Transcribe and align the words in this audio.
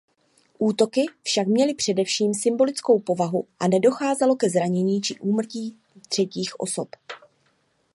Útoky 0.57 1.05
však 1.23 1.47
měly 1.47 1.73
především 1.73 2.33
symbolickou 2.33 2.99
povahu 2.99 3.47
a 3.59 3.67
nedocházelo 3.67 4.35
ke 4.35 4.49
zraněním 4.49 5.01
či 5.01 5.19
úmrtím 5.19 5.79
třetích 6.09 6.59
osob. 6.59 6.89